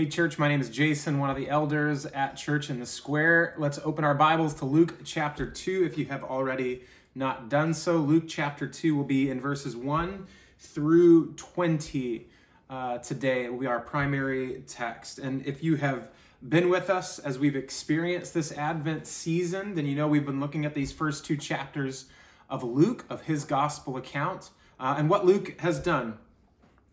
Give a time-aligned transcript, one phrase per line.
[0.00, 3.54] Hey, church, my name is Jason, one of the elders at Church in the Square.
[3.58, 6.84] Let's open our Bibles to Luke chapter 2 if you have already
[7.14, 7.98] not done so.
[7.98, 10.26] Luke chapter 2 will be in verses 1
[10.58, 12.26] through 20
[12.70, 13.44] uh, today.
[13.44, 15.18] It will be our primary text.
[15.18, 16.08] And if you have
[16.48, 20.64] been with us as we've experienced this Advent season, then you know we've been looking
[20.64, 22.06] at these first two chapters
[22.48, 24.48] of Luke, of his gospel account,
[24.78, 26.16] uh, and what Luke has done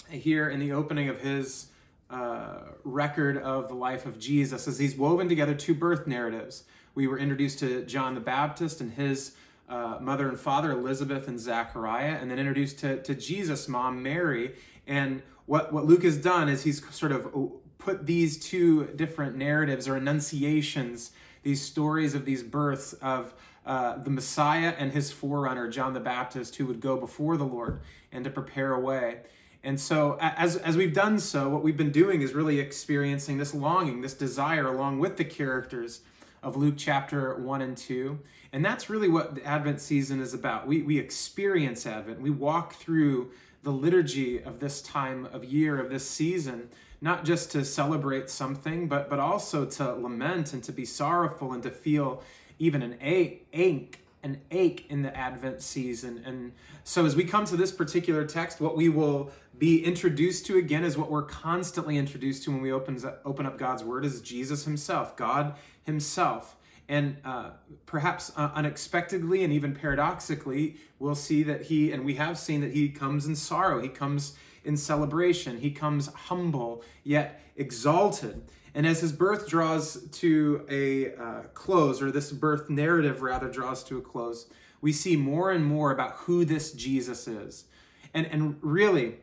[0.09, 1.67] here in the opening of his
[2.09, 6.63] uh, record of the life of Jesus as he's woven together two birth narratives.
[6.95, 9.33] We were introduced to John the Baptist and his
[9.69, 14.55] uh, mother and father, Elizabeth and Zachariah, and then introduced to, to Jesus' mom, Mary.
[14.87, 19.87] And what, what Luke has done is he's sort of put these two different narratives
[19.87, 21.11] or annunciations,
[21.43, 23.33] these stories of these births of
[23.65, 27.81] uh, the Messiah and his forerunner, John the Baptist, who would go before the Lord
[28.11, 29.19] and to prepare a way.
[29.63, 33.53] And so, as, as we've done so, what we've been doing is really experiencing this
[33.53, 36.01] longing, this desire, along with the characters
[36.43, 38.19] of Luke chapter 1 and 2.
[38.53, 40.67] And that's really what the Advent season is about.
[40.67, 43.31] We, we experience Advent, we walk through
[43.63, 46.69] the liturgy of this time of year, of this season,
[47.01, 51.63] not just to celebrate something, but, but also to lament and to be sorrowful and
[51.63, 52.23] to feel
[52.59, 56.21] even an ache, ache an ache in the Advent season.
[56.25, 60.57] And so, as we come to this particular text, what we will be introduced to
[60.57, 64.21] again is what we're constantly introduced to when we open, open up God's Word is
[64.21, 66.55] Jesus Himself, God Himself.
[66.89, 67.49] And uh,
[67.85, 72.71] perhaps uh, unexpectedly and even paradoxically, we'll see that He, and we have seen that
[72.71, 78.49] He comes in sorrow, He comes in celebration, He comes humble yet exalted.
[78.77, 83.83] And as his birth draws to a uh, close, or this birth narrative rather draws
[83.85, 84.45] to a close,
[84.81, 87.65] we see more and more about who this Jesus is.
[88.13, 89.15] And, and really,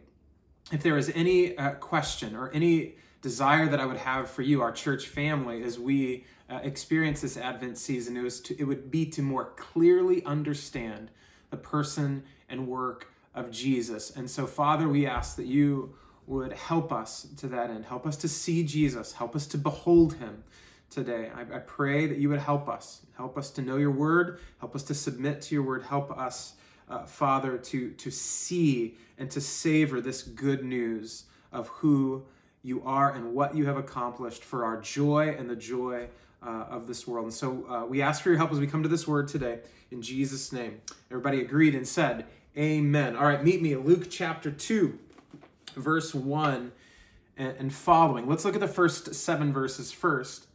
[0.72, 4.60] if there is any uh, question or any desire that I would have for you,
[4.60, 9.06] our church family, as we uh, experience this Advent season, it, to, it would be
[9.06, 11.12] to more clearly understand
[11.50, 14.10] the person and work of Jesus.
[14.10, 15.94] And so, Father, we ask that you
[16.27, 17.85] would help us to that end.
[17.85, 19.12] Help us to see Jesus.
[19.12, 20.43] Help us to behold him
[20.91, 21.31] today.
[21.35, 23.01] I, I, pray that you would help us.
[23.17, 24.39] Help us to know your word.
[24.61, 25.83] Help us to submit to your word.
[25.83, 26.55] Help us,
[26.89, 32.25] uh, Father, to, to see and to savor this good news of who
[32.62, 36.09] you are and what you have accomplished for our joy and the joy
[36.43, 37.27] uh, of this world.
[37.27, 39.61] And so uh, we ask for your help as we come to this word today.
[39.91, 40.81] In Jesus' name.
[41.11, 43.17] Everybody agreed and said, Amen.
[43.17, 44.99] All right, meet me Luke chapter 2
[45.75, 46.73] verse 1
[47.37, 48.29] and following.
[48.29, 50.45] Let's look at the first seven verses first.
[50.45, 50.49] It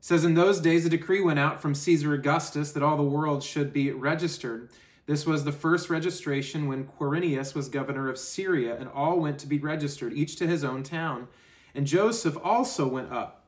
[0.00, 3.42] says, In those days, a decree went out from Caesar Augustus that all the world
[3.42, 4.68] should be registered.
[5.06, 9.46] This was the first registration when Quirinius was governor of Syria, and all went to
[9.46, 11.28] be registered, each to his own town.
[11.74, 13.44] And Joseph also went up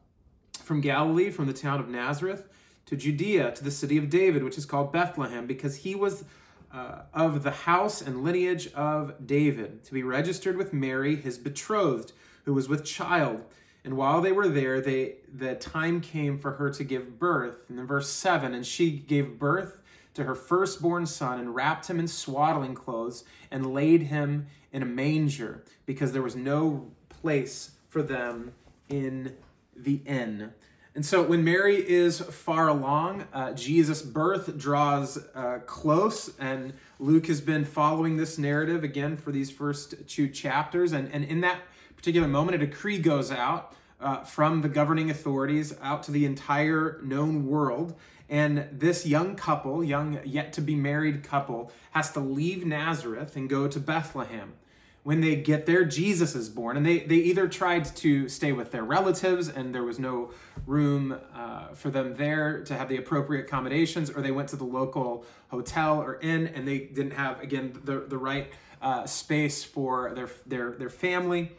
[0.62, 2.48] from Galilee, from the town of Nazareth,
[2.86, 6.24] to Judea, to the city of David, which is called Bethlehem, because he was
[6.72, 12.12] uh, of the house and lineage of David, to be registered with Mary, his betrothed,
[12.44, 13.44] who was with child.
[13.84, 17.54] And while they were there, they the time came for her to give birth.
[17.68, 19.78] And then verse 7, and she gave birth
[20.14, 24.86] to her firstborn son and wrapped him in swaddling clothes and laid him in a
[24.86, 28.52] manger because there was no place for them
[28.88, 29.36] in
[29.76, 30.52] the inn.
[30.98, 37.28] And so when Mary is far along, uh, Jesus' birth draws uh, close, and Luke
[37.28, 40.90] has been following this narrative again for these first two chapters.
[40.90, 41.60] And, and in that
[41.94, 46.98] particular moment, a decree goes out uh, from the governing authorities out to the entire
[47.04, 47.94] known world.
[48.28, 53.48] And this young couple, young yet to be married couple, has to leave Nazareth and
[53.48, 54.54] go to Bethlehem
[55.02, 56.76] when they get there, Jesus is born.
[56.76, 60.32] And they, they either tried to stay with their relatives and there was no
[60.66, 64.64] room uh, for them there to have the appropriate accommodations, or they went to the
[64.64, 70.12] local hotel or inn and they didn't have, again, the, the right uh, space for
[70.14, 71.52] their, their, their family.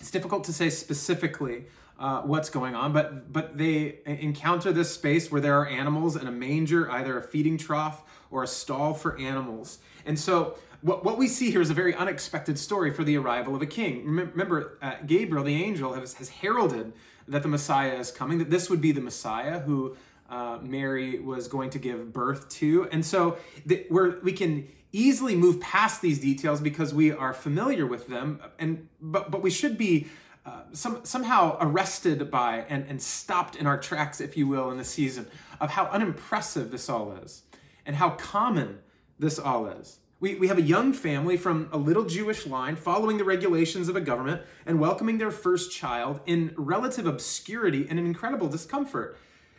[0.00, 1.66] It's difficult to say specifically
[1.98, 6.28] uh, what's going on, but but they encounter this space where there are animals and
[6.28, 9.78] a manger, either a feeding trough or a stall for animals.
[10.06, 13.54] And so what, what we see here is a very unexpected story for the arrival
[13.54, 14.04] of a king.
[14.04, 16.92] Remember, uh, Gabriel, the angel, has, has, heralded
[17.28, 19.96] that the Messiah is coming, that this would be the Messiah who
[20.28, 22.88] uh, Mary was going to give birth to.
[22.90, 23.38] And so
[23.68, 28.88] th- we can easily move past these details because we are familiar with them, and
[29.00, 30.08] but, but we should be
[30.44, 34.78] uh, some, somehow arrested by and, and stopped in our tracks, if you will, in
[34.78, 35.26] the season
[35.60, 37.42] of how unimpressive this all is
[37.86, 38.80] and how common
[39.18, 39.98] this all is.
[40.18, 43.96] We, we have a young family from a little Jewish line following the regulations of
[43.96, 49.16] a government and welcoming their first child in relative obscurity and an incredible discomfort.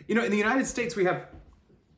[0.07, 1.27] You know, in the United States, we have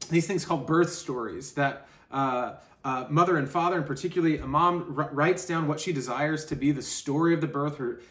[0.09, 4.95] these things called birth stories that uh, uh, mother and father, and particularly a mom,
[4.97, 8.01] r- writes down what she desires to be the story of the birth, her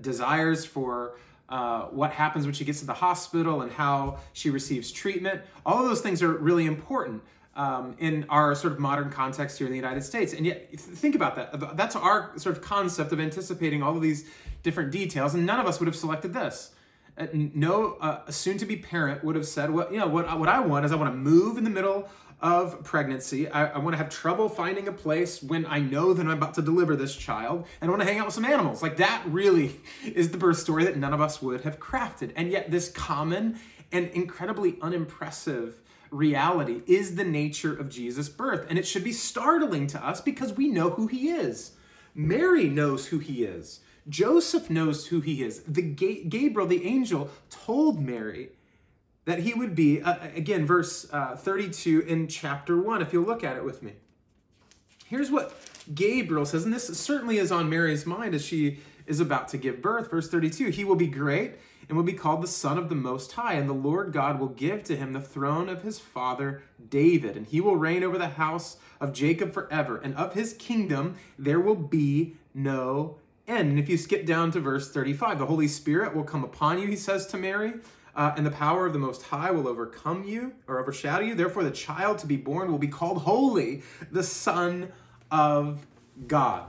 [0.00, 1.16] desires for
[1.48, 5.42] uh, what happens when she gets to the hospital and how she receives treatment.
[5.66, 7.22] All of those things are really important
[7.54, 10.32] um, in our sort of modern context here in the United States.
[10.32, 11.76] And yet, think about that.
[11.76, 14.24] That's our sort of concept of anticipating all of these
[14.62, 16.70] different details, and none of us would have selected this.
[17.18, 20.86] Uh, no uh, soon-to-be parent would have said, "Well, you know, what what I want
[20.86, 22.08] is I want to move in the middle
[22.42, 23.48] of pregnancy.
[23.48, 26.54] I, I want to have trouble finding a place when I know that I'm about
[26.54, 29.22] to deliver this child, and I want to hang out with some animals." Like that
[29.26, 32.32] really is the birth story that none of us would have crafted.
[32.36, 33.58] And yet, this common
[33.92, 35.80] and incredibly unimpressive
[36.10, 38.66] reality is the nature of Jesus' birth.
[38.68, 41.72] And it should be startling to us because we know who he is.
[42.14, 43.80] Mary knows who he is.
[44.08, 45.62] Joseph knows who he is.
[45.62, 48.50] The Ga- Gabriel, the angel, told Mary
[49.24, 53.44] that he would be, uh, again, verse uh, 32 in chapter 1, if you'll look
[53.44, 53.92] at it with me.
[55.06, 55.54] Here's what
[55.94, 59.82] Gabriel says, and this certainly is on Mary's mind as she is about to give
[59.82, 60.10] birth.
[60.10, 61.54] Verse 32 He will be great
[61.88, 64.48] and will be called the Son of the Most High, and the Lord God will
[64.48, 68.28] give to him the throne of his father David, and he will reign over the
[68.28, 73.16] house of Jacob forever, and of his kingdom there will be no
[73.48, 73.70] end.
[73.70, 76.86] And if you skip down to verse 35, the Holy Spirit will come upon you,
[76.86, 77.74] he says to Mary.
[78.14, 81.34] Uh, and the power of the Most High will overcome you or overshadow you.
[81.34, 84.92] Therefore, the child to be born will be called Holy, the Son
[85.30, 85.86] of
[86.26, 86.66] God.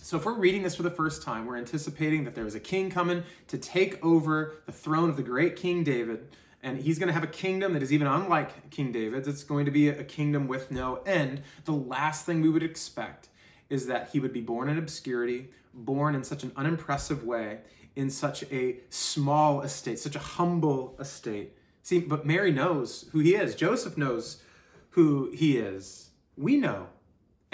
[0.00, 2.60] So, if we're reading this for the first time, we're anticipating that there is a
[2.60, 6.28] king coming to take over the throne of the great King David.
[6.62, 9.28] And he's going to have a kingdom that is even unlike King David's.
[9.28, 11.42] It's going to be a kingdom with no end.
[11.64, 13.28] The last thing we would expect
[13.68, 17.58] is that he would be born in obscurity, born in such an unimpressive way,
[17.96, 21.56] in such a small estate, such a humble estate.
[21.82, 23.54] See, but Mary knows who he is.
[23.54, 24.42] Joseph knows
[24.90, 26.10] who he is.
[26.36, 26.88] We know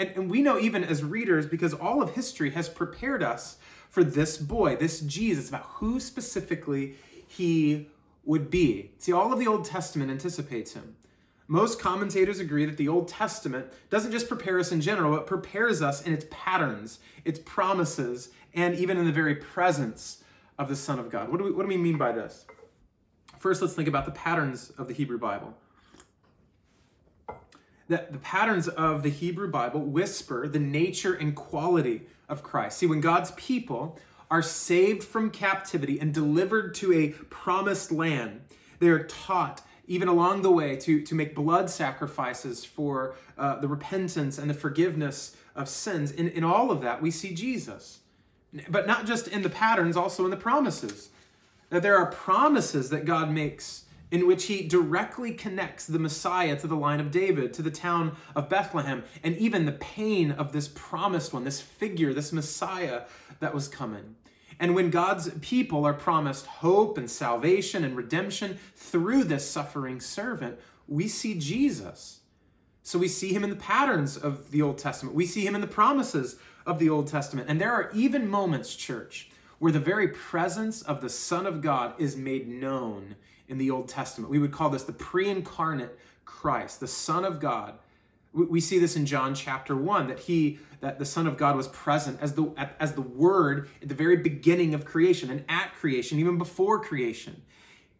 [0.01, 3.57] and, and we know even as readers, because all of history has prepared us
[3.87, 6.95] for this boy, this Jesus, about who specifically
[7.27, 7.87] he
[8.25, 8.93] would be.
[8.97, 10.95] See, all of the Old Testament anticipates him.
[11.47, 15.83] Most commentators agree that the Old Testament doesn't just prepare us in general, but prepares
[15.83, 20.20] us in its patterns, its promises, and even in the very presence
[20.61, 21.29] of the Son of God.
[21.29, 22.45] What do we, what do we mean by this?
[23.39, 25.55] First, let's think about the patterns of the Hebrew Bible
[27.91, 32.77] that the patterns of the Hebrew Bible whisper the nature and quality of Christ.
[32.77, 33.99] See, when God's people
[34.29, 38.41] are saved from captivity and delivered to a promised land,
[38.79, 43.67] they are taught even along the way to, to make blood sacrifices for uh, the
[43.67, 46.11] repentance and the forgiveness of sins.
[46.11, 47.99] In, in all of that, we see Jesus.
[48.69, 51.09] But not just in the patterns, also in the promises.
[51.69, 56.67] That there are promises that God makes in which he directly connects the Messiah to
[56.67, 60.69] the line of David, to the town of Bethlehem, and even the pain of this
[60.75, 63.03] promised one, this figure, this Messiah
[63.39, 64.15] that was coming.
[64.59, 70.59] And when God's people are promised hope and salvation and redemption through this suffering servant,
[70.87, 72.19] we see Jesus.
[72.83, 75.15] So we see him in the patterns of the Old Testament.
[75.15, 77.49] We see him in the promises of the Old Testament.
[77.49, 79.29] And there are even moments, church,
[79.59, 83.15] where the very presence of the Son of God is made known
[83.47, 84.31] in the Old Testament.
[84.31, 87.75] We would call this the pre incarnate Christ, the Son of God.
[88.33, 91.67] We see this in John chapter 1 that he that the son of God was
[91.67, 96.17] present as the as the word at the very beginning of creation and at creation
[96.17, 97.41] even before creation.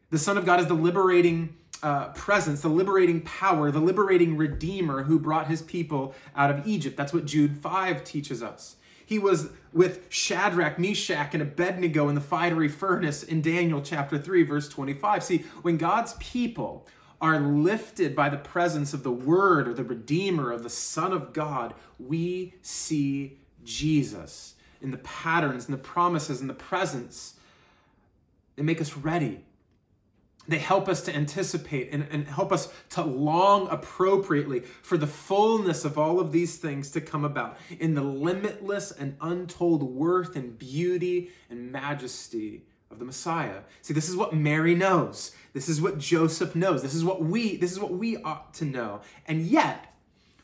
[0.09, 5.03] The son of God is the liberating uh, presence, the liberating power, the liberating redeemer
[5.03, 6.95] who brought his people out of Egypt.
[6.95, 8.75] That's what Jude 5 teaches us.
[9.05, 14.43] He was with Shadrach, Meshach, and Abednego in the fiery furnace in Daniel chapter 3,
[14.43, 15.23] verse 25.
[15.23, 16.87] See, when God's people
[17.19, 21.33] are lifted by the presence of the Word or the Redeemer of the Son of
[21.33, 27.35] God, we see Jesus in the patterns and the promises and the presence.
[28.55, 29.43] They make us ready
[30.47, 35.85] they help us to anticipate and, and help us to long appropriately for the fullness
[35.85, 40.57] of all of these things to come about in the limitless and untold worth and
[40.57, 43.59] beauty and majesty of the Messiah.
[43.81, 45.31] See, this is what Mary knows.
[45.53, 46.81] This is what Joseph knows.
[46.81, 49.01] This is what we this is what we ought to know.
[49.27, 49.93] And yet,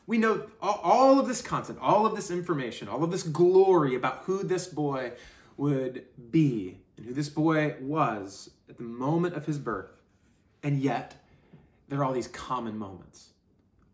[0.06, 3.94] we know all, all of this content, all of this information, all of this glory
[3.94, 5.12] about who this boy
[5.56, 10.02] would be and who this boy was at the moment of his birth.
[10.62, 11.14] And yet,
[11.88, 13.30] there are all these common moments.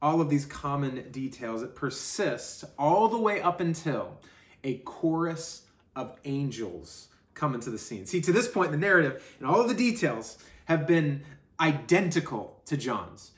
[0.04, 4.20] all of these common details, it persists all the way up until
[4.62, 5.62] a chorus
[5.96, 8.04] of angels come into the scene.
[8.04, 11.23] See, to this point in the narrative, and all of the details have been
[11.58, 13.30] identical to John's.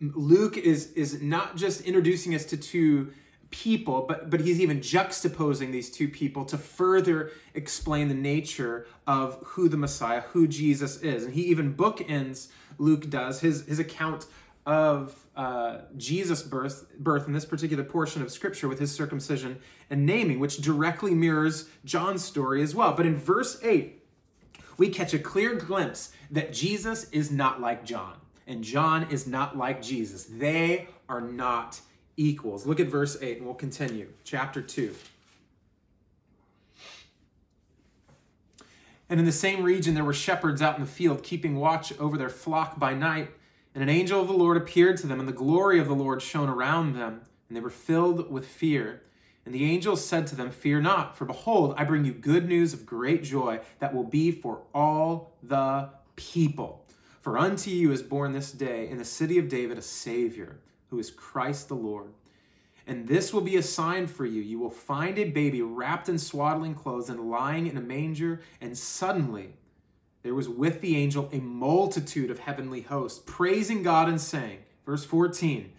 [0.00, 3.12] Luke is is not just introducing us to two
[3.50, 9.38] people, but but he's even juxtaposing these two people to further explain the nature of
[9.44, 11.24] who the Messiah, who Jesus is.
[11.24, 14.26] And he even bookends Luke does his his account
[14.66, 20.06] of uh, Jesus' birth birth in this particular portion of Scripture with his circumcision and
[20.06, 22.92] naming, which directly mirrors John's story as well.
[22.92, 24.04] But in verse eight,
[24.78, 28.14] we catch a clear glimpse that Jesus is not like John,
[28.46, 30.24] and John is not like Jesus.
[30.24, 31.80] They are not
[32.20, 32.66] equals.
[32.66, 34.08] Look at verse 8 and we'll continue.
[34.24, 34.94] Chapter 2.
[39.08, 42.18] And in the same region there were shepherds out in the field, keeping watch over
[42.18, 43.30] their flock by night.
[43.74, 46.20] And an angel of the Lord appeared to them, and the glory of the Lord
[46.20, 49.02] shone around them, and they were filled with fear.
[49.46, 52.74] And the angel said to them, Fear not, for behold, I bring you good news
[52.74, 56.84] of great joy that will be for all the people.
[57.22, 60.58] For unto you is born this day in the city of David a Savior
[60.90, 62.10] who is Christ the Lord.
[62.86, 64.42] And this will be a sign for you.
[64.42, 68.40] You will find a baby wrapped in swaddling clothes and lying in a manger.
[68.60, 69.54] And suddenly
[70.22, 75.04] there was with the angel a multitude of heavenly hosts, praising God and saying, verse
[75.04, 75.72] 14,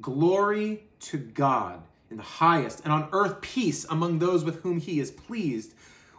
[0.00, 5.00] Glory to God in the highest, and on earth peace among those with whom he
[5.00, 5.72] is pleased.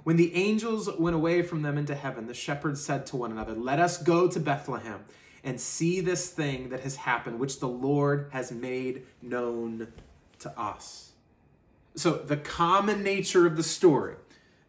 [0.04, 3.54] When the angels went away from them into heaven, the shepherds said to one another,
[3.54, 5.04] Let us go to Bethlehem
[5.44, 9.88] and see this thing that has happened, which the Lord has made known
[10.40, 11.12] to us.
[11.96, 14.16] So, the common nature of the story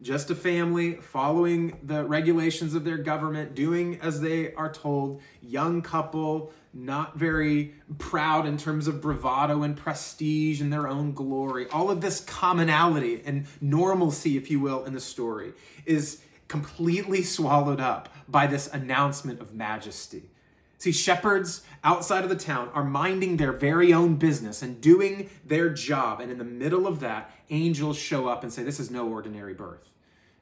[0.01, 5.83] just a family following the regulations of their government, doing as they are told, young
[5.83, 11.67] couple, not very proud in terms of bravado and prestige and their own glory.
[11.71, 15.53] All of this commonality and normalcy, if you will, in the story
[15.85, 20.31] is completely swallowed up by this announcement of majesty.
[20.79, 25.71] See, shepherds outside of the town are minding their very own business and doing their
[25.71, 26.21] job.
[26.21, 29.55] And in the middle of that, angels show up and say, This is no ordinary
[29.55, 29.91] birth.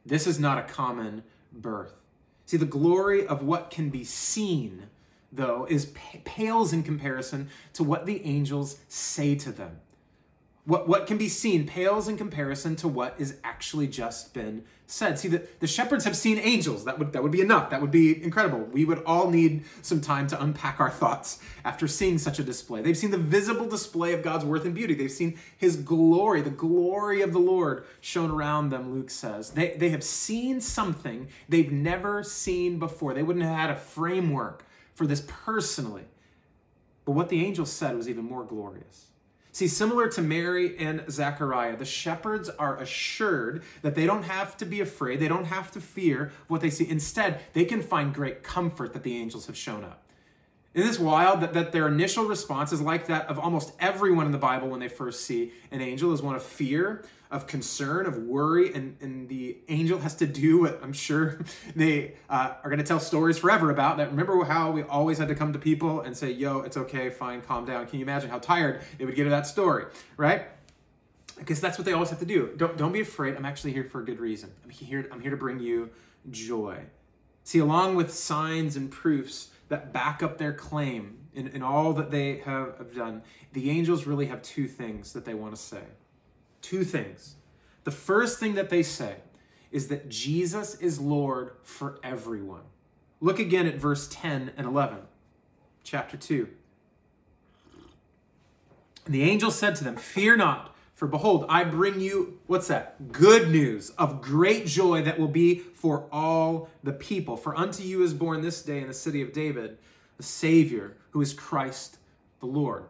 [0.04, 1.94] This is not a common birth.
[2.44, 4.84] See, the glory of what can be seen,
[5.32, 5.92] though, is
[6.24, 9.80] pales in comparison to what the angels say to them.
[10.66, 15.16] What, what can be seen pales in comparison to what is actually just been said.
[15.16, 16.84] See, the, the shepherds have seen angels.
[16.84, 17.70] That would, that would be enough.
[17.70, 18.60] That would be incredible.
[18.72, 22.82] We would all need some time to unpack our thoughts after seeing such a display.
[22.82, 24.94] They've seen the visible display of God's worth and beauty.
[24.94, 29.50] They've seen his glory, the glory of the Lord shown around them, Luke says.
[29.50, 33.14] They, they have seen something they've never seen before.
[33.14, 36.06] They wouldn't have had a framework for this personally.
[37.04, 39.06] But what the angel said was even more glorious.
[39.56, 44.66] See, similar to Mary and Zechariah, the shepherds are assured that they don't have to
[44.66, 46.86] be afraid, they don't have to fear what they see.
[46.86, 50.02] Instead, they can find great comfort that the angels have shown up.
[50.74, 54.32] Isn't this wild that, that their initial response is like that of almost everyone in
[54.32, 58.16] the Bible when they first see an angel is one of fear, of concern, of
[58.18, 61.40] worry, and, and the angel has to do what I'm sure
[61.76, 63.96] they uh, are going to tell stories forever about.
[63.96, 67.10] That remember how we always had to come to people and say, "Yo, it's okay,
[67.10, 70.46] fine, calm down." Can you imagine how tired they would get of that story, right?
[71.38, 72.52] Because that's what they always have to do.
[72.56, 73.36] Don't don't be afraid.
[73.36, 74.50] I'm actually here for a good reason.
[74.64, 75.08] I'm here.
[75.12, 75.90] I'm here to bring you
[76.30, 76.78] joy.
[77.44, 82.10] See, along with signs and proofs that back up their claim in, in all that
[82.10, 85.82] they have, have done, the angels really have two things that they want to say.
[86.66, 87.36] Two things.
[87.84, 89.18] The first thing that they say
[89.70, 92.62] is that Jesus is Lord for everyone.
[93.20, 94.98] Look again at verse 10 and 11,
[95.84, 96.48] chapter 2.
[99.04, 103.12] And the angel said to them, Fear not, for behold, I bring you, what's that?
[103.12, 107.36] Good news of great joy that will be for all the people.
[107.36, 109.78] For unto you is born this day in the city of David
[110.16, 111.98] the Savior, who is Christ
[112.40, 112.86] the Lord.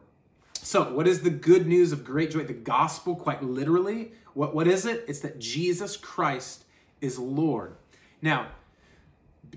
[0.67, 2.43] So, what is the good news of great joy?
[2.43, 5.05] The gospel, quite literally, what, what is it?
[5.07, 6.65] It's that Jesus Christ
[7.01, 7.77] is Lord.
[8.21, 8.49] Now,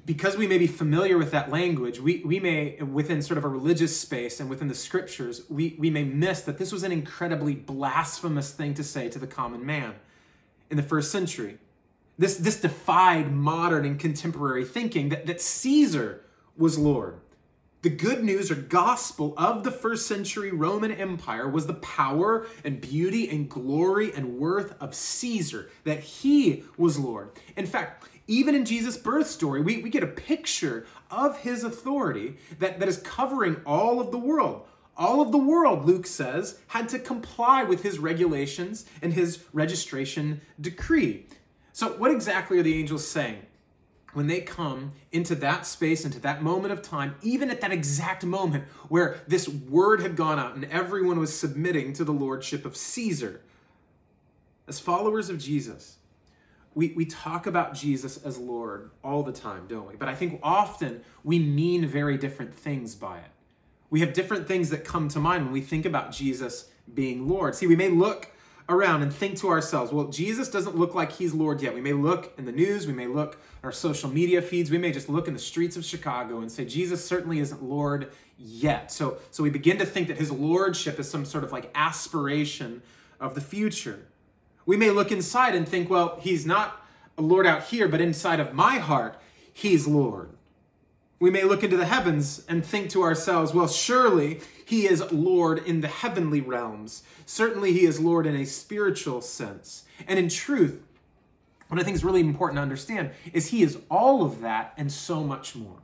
[0.05, 3.47] because we may be familiar with that language, we, we may, within sort of a
[3.47, 7.55] religious space and within the scriptures, we, we may miss that this was an incredibly
[7.55, 9.95] blasphemous thing to say to the common man
[10.69, 11.57] in the first century.
[12.19, 16.23] This, this defied modern and contemporary thinking that, that Caesar
[16.55, 17.19] was Lord.
[17.81, 22.81] The good news or gospel of the first century Roman Empire was the power and
[22.81, 27.29] beauty and glory and worth of Caesar, that he was Lord.
[27.55, 32.35] In fact, even in Jesus' birth story, we, we get a picture of his authority
[32.59, 34.67] that, that is covering all of the world.
[34.97, 40.41] All of the world, Luke says, had to comply with his regulations and his registration
[40.59, 41.27] decree.
[41.71, 43.39] So, what exactly are the angels saying?
[44.19, 48.25] When they come into that space, into that moment of time, even at that exact
[48.25, 52.75] moment where this word had gone out and everyone was submitting to the lordship of
[52.75, 53.39] Caesar,
[54.67, 55.99] as followers of Jesus,
[56.75, 59.95] we, we talk about Jesus as Lord all the time, don't we?
[59.95, 63.31] But I think often we mean very different things by it.
[63.89, 67.55] We have different things that come to mind when we think about Jesus being Lord.
[67.55, 68.33] See, we may look
[68.69, 71.73] around and think to ourselves, well, Jesus doesn't look like he's Lord yet.
[71.73, 74.91] We may look in the news, we may look our social media feeds, we may
[74.91, 78.91] just look in the streets of Chicago and say, Jesus certainly isn't Lord yet.
[78.91, 82.81] So, so we begin to think that his lordship is some sort of like aspiration
[83.19, 84.05] of the future.
[84.65, 86.85] We may look inside and think, well, he's not
[87.17, 89.19] a Lord out here, but inside of my heart,
[89.51, 90.29] he's Lord.
[91.19, 95.59] We may look into the heavens and think to ourselves, well, surely he is Lord
[95.59, 97.03] in the heavenly realms.
[97.25, 99.83] Certainly he is Lord in a spiritual sense.
[100.07, 100.81] And in truth,
[101.67, 104.91] what I think is really important to understand is he is all of that and
[104.91, 105.77] so much more.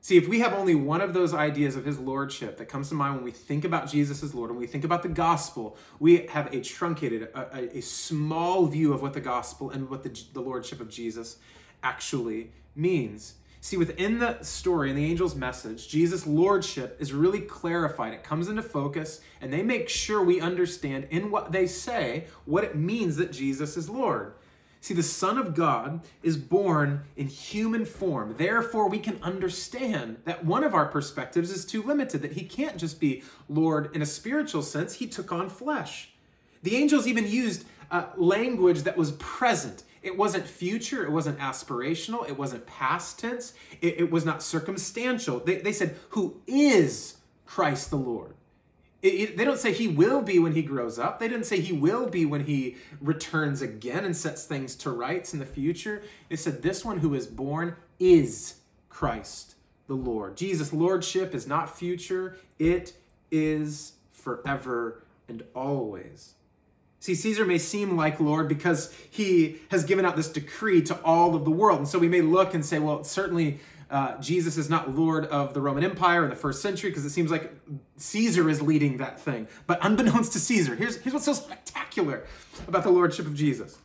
[0.00, 2.94] See, if we have only one of those ideas of his lordship that comes to
[2.94, 6.26] mind when we think about Jesus as Lord, when we think about the gospel, we
[6.28, 10.22] have a truncated, a, a, a small view of what the gospel and what the,
[10.32, 11.38] the lordship of Jesus
[11.82, 13.34] actually means.
[13.60, 18.12] See, within the story and the angel's message, Jesus' lordship is really clarified.
[18.12, 22.64] It comes into focus, and they make sure we understand in what they say what
[22.64, 24.34] it means that Jesus is Lord.
[24.80, 28.36] See, the Son of God is born in human form.
[28.38, 32.76] Therefore, we can understand that one of our perspectives is too limited, that he can't
[32.76, 36.10] just be Lord in a spiritual sense, he took on flesh.
[36.62, 39.82] The angels even used uh, language that was present.
[40.02, 45.40] It wasn't future, it wasn't aspirational, it wasn't past tense, it, it was not circumstantial.
[45.40, 48.34] They, they said, Who is Christ the Lord?
[49.00, 51.20] It, it, they don't say he will be when he grows up.
[51.20, 55.32] They didn't say he will be when he returns again and sets things to rights
[55.32, 56.02] in the future.
[56.28, 58.56] They said this one who is born is
[58.88, 59.54] Christ
[59.86, 60.36] the Lord.
[60.36, 62.92] Jesus' lordship is not future, it
[63.30, 66.34] is forever and always.
[67.00, 71.34] See, Caesar may seem like Lord because he has given out this decree to all
[71.34, 71.78] of the world.
[71.78, 75.54] And so we may look and say, well, certainly uh, Jesus is not Lord of
[75.54, 77.52] the Roman Empire in the first century because it seems like
[77.96, 79.46] Caesar is leading that thing.
[79.66, 82.24] But unbeknownst to Caesar, here's, here's what's so spectacular
[82.66, 83.78] about the Lordship of Jesus.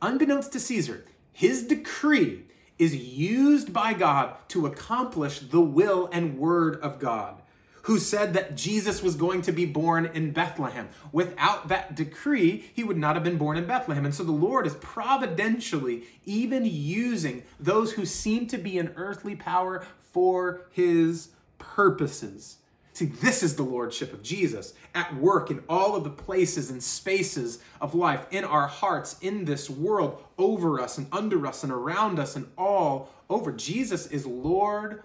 [0.00, 2.44] Unbeknownst to Caesar, his decree
[2.78, 7.40] is used by God to accomplish the will and word of God
[7.84, 10.88] who said that Jesus was going to be born in Bethlehem.
[11.12, 14.06] Without that decree, he would not have been born in Bethlehem.
[14.06, 19.36] And so the Lord is providentially even using those who seem to be in earthly
[19.36, 22.56] power for his purposes.
[22.94, 26.82] See, this is the Lordship of Jesus at work in all of the places and
[26.82, 31.72] spaces of life, in our hearts, in this world, over us and under us and
[31.72, 33.52] around us and all over.
[33.52, 35.02] Jesus is Lord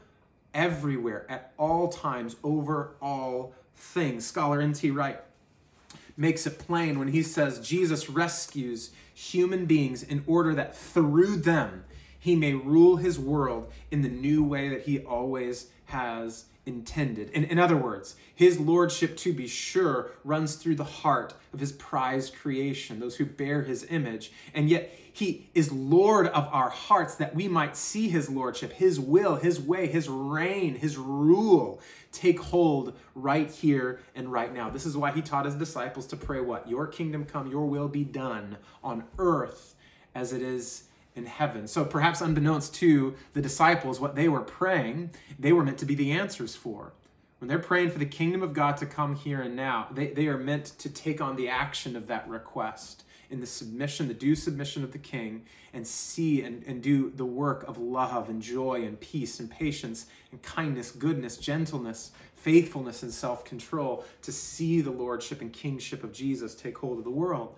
[0.53, 4.25] everywhere, at all times, over all things.
[4.25, 4.91] Scholar N.T.
[4.91, 5.19] Wright
[6.17, 11.85] makes it plain when he says Jesus rescues human beings in order that through them
[12.19, 17.29] he may rule his world in the new way that he always has intended.
[17.31, 21.71] In, in other words, his lordship, to be sure, runs through the heart of his
[21.71, 24.31] prized creation, those who bear his image.
[24.53, 28.99] And yet, he is Lord of our hearts that we might see his lordship, his
[28.99, 34.69] will, his way, his reign, his rule take hold right here and right now.
[34.69, 36.69] This is why he taught his disciples to pray what?
[36.69, 39.75] Your kingdom come, your will be done on earth
[40.15, 40.83] as it is
[41.19, 41.67] in heaven.
[41.67, 45.95] So perhaps unbeknownst to the disciples, what they were praying, they were meant to be
[45.95, 46.93] the answers for.
[47.37, 50.27] When they're praying for the kingdom of God to come here and now, they, they
[50.27, 54.35] are meant to take on the action of that request in the submission, the due
[54.35, 58.83] submission of the king, and see and, and do the work of love and joy
[58.83, 64.91] and peace and patience and kindness, goodness, gentleness, faithfulness, and self control to see the
[64.91, 67.55] lordship and kingship of Jesus take hold of the world.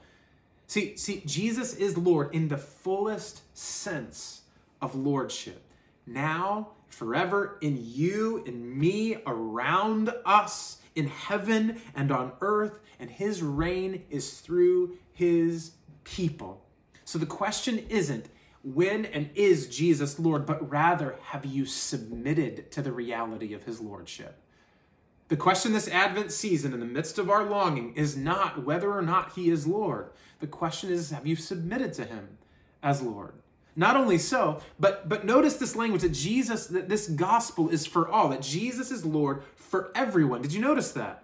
[0.71, 4.43] See, see, Jesus is Lord in the fullest sense
[4.81, 5.61] of lordship.
[6.07, 13.43] Now, forever, in you, in me, around us, in heaven and on earth, and his
[13.43, 15.71] reign is through his
[16.05, 16.63] people.
[17.03, 18.27] So the question isn't
[18.63, 23.81] when and is Jesus Lord, but rather have you submitted to the reality of his
[23.81, 24.40] lordship?
[25.31, 29.01] The question this Advent season, in the midst of our longing, is not whether or
[29.01, 30.09] not he is Lord.
[30.41, 32.37] The question is, have you submitted to him
[32.83, 33.35] as Lord?
[33.73, 38.09] Not only so, but but notice this language that Jesus, that this gospel is for
[38.09, 40.41] all, that Jesus is Lord for everyone.
[40.41, 41.23] Did you notice that?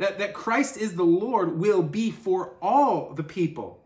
[0.00, 3.84] that, that Christ is the Lord will be for all the people.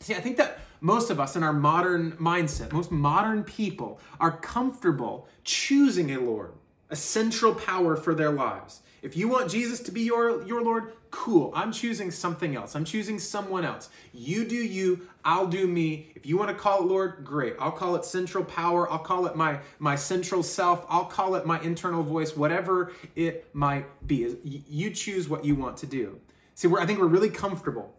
[0.00, 4.32] See, I think that most of us in our modern mindset, most modern people are
[4.32, 6.52] comfortable choosing a Lord,
[6.94, 8.80] a central power for their lives.
[9.02, 11.50] If you want Jesus to be your, your Lord, cool.
[11.52, 12.76] I'm choosing something else.
[12.76, 13.90] I'm choosing someone else.
[14.12, 16.12] You do you, I'll do me.
[16.14, 17.56] If you want to call it Lord, great.
[17.58, 18.88] I'll call it central power.
[18.88, 20.86] I'll call it my, my central self.
[20.88, 24.36] I'll call it my internal voice, whatever it might be.
[24.44, 26.20] You choose what you want to do.
[26.54, 27.92] See, I think we're really comfortable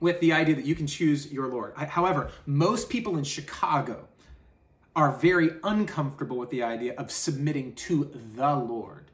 [0.00, 1.72] with the idea that you can choose your Lord.
[1.76, 4.06] However, most people in Chicago
[4.94, 9.10] are very uncomfortable with the idea of submitting to the Lord.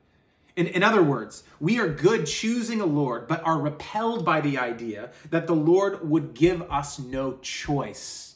[0.57, 4.59] In, in other words, we are good choosing a Lord, but are repelled by the
[4.59, 8.35] idea that the Lord would give us no choice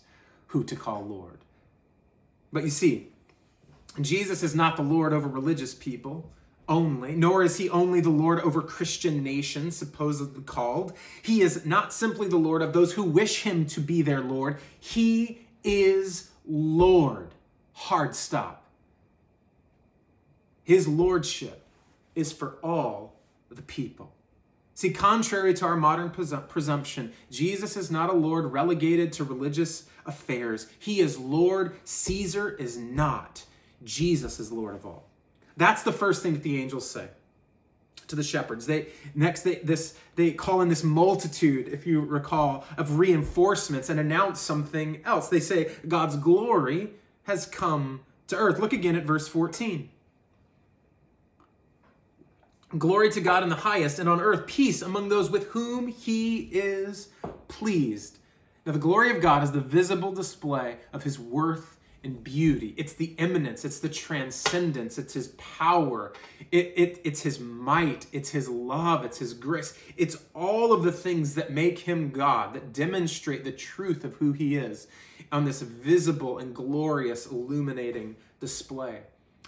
[0.49, 1.39] who to call Lord.
[2.53, 3.09] But you see,
[4.01, 6.31] Jesus is not the Lord over religious people
[6.69, 10.93] only, nor is he only the Lord over Christian nations, supposedly called.
[11.23, 14.59] He is not simply the Lord of those who wish him to be their Lord.
[14.79, 17.35] He is Lord.
[17.73, 18.65] Hard stop.
[20.65, 21.67] His lordship
[22.15, 23.15] is for all
[23.51, 24.13] the people.
[24.75, 30.67] See, contrary to our modern presumption, Jesus is not a Lord relegated to religious affairs.
[30.79, 31.77] He is Lord.
[31.85, 33.45] Caesar is not.
[33.85, 35.09] Jesus is Lord of all.
[35.57, 37.09] That's the first thing that the angels say
[38.13, 38.67] to the shepherds.
[38.67, 43.99] They next they this they call in this multitude, if you recall, of reinforcements and
[43.99, 45.31] announce something else.
[45.31, 46.91] They say God's glory
[47.25, 48.59] has come to earth.
[48.59, 49.89] Look again at verse 14.
[52.77, 56.41] Glory to God in the highest, and on earth peace among those with whom he
[56.53, 57.09] is
[57.49, 58.19] pleased.
[58.67, 61.72] Now, the glory of God is the visible display of his worth
[62.05, 62.75] and beauty.
[62.77, 66.13] It's the eminence, it's the transcendence, it's his power,
[66.51, 69.79] it, it, it's his might, it's his love, it's his grace.
[69.97, 74.33] It's all of the things that make him God, that demonstrate the truth of who
[74.33, 74.89] he is
[75.31, 79.01] on this visible and glorious, illuminating display.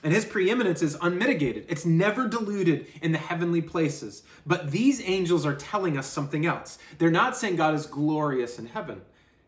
[0.04, 1.64] And his preeminence is unmitigated.
[1.68, 4.22] It's never diluted in the heavenly places.
[4.46, 6.78] But these angels are telling us something else.
[6.98, 9.00] They're not saying God is glorious in heaven.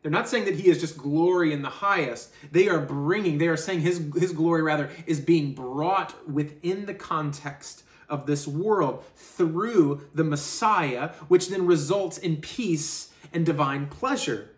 [0.07, 2.33] They're not saying that he is just glory in the highest.
[2.53, 6.95] They are bringing, they are saying his, his glory, rather, is being brought within the
[6.95, 14.51] context of this world through the Messiah, which then results in peace and divine pleasure.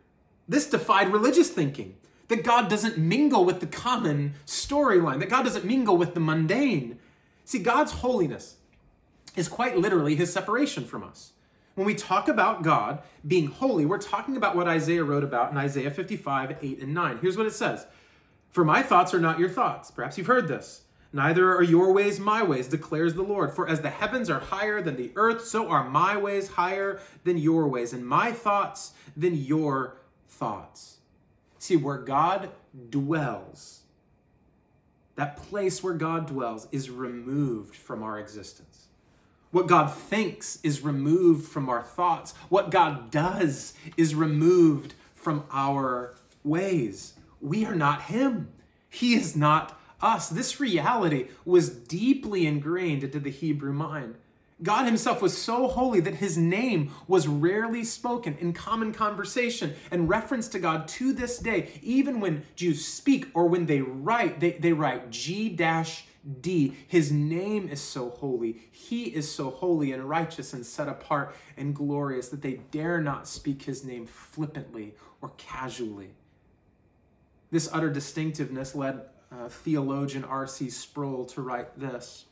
[0.46, 1.96] This defied religious thinking
[2.28, 6.98] that God doesn't mingle with the common storyline, that God doesn't mingle with the mundane.
[7.46, 8.56] See, God's holiness
[9.34, 11.32] is quite literally his separation from us.
[11.78, 15.56] When we talk about God being holy, we're talking about what Isaiah wrote about in
[15.56, 17.18] Isaiah 55, 8, and 9.
[17.22, 17.86] Here's what it says
[18.50, 19.88] For my thoughts are not your thoughts.
[19.92, 20.82] Perhaps you've heard this.
[21.12, 23.54] Neither are your ways my ways, declares the Lord.
[23.54, 27.38] For as the heavens are higher than the earth, so are my ways higher than
[27.38, 30.96] your ways, and my thoughts than your thoughts.
[31.60, 32.50] See, where God
[32.90, 33.82] dwells,
[35.14, 38.67] that place where God dwells is removed from our existence.
[39.50, 42.34] What God thinks is removed from our thoughts.
[42.48, 47.14] What God does is removed from our ways.
[47.40, 48.48] We are not Him.
[48.88, 50.28] He is not us.
[50.28, 54.16] This reality was deeply ingrained into the Hebrew mind.
[54.62, 60.08] God himself was so holy that his name was rarely spoken in common conversation and
[60.08, 61.68] reference to God to this day.
[61.80, 65.48] Even when Jews speak or when they write, they, they write G
[66.40, 66.76] D.
[66.86, 68.60] His name is so holy.
[68.70, 73.28] He is so holy and righteous and set apart and glorious that they dare not
[73.28, 76.10] speak his name flippantly or casually.
[77.50, 80.70] This utter distinctiveness led uh, theologian R.C.
[80.70, 82.26] Sproul to write this